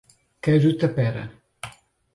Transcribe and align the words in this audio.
Carutapera 0.43 1.23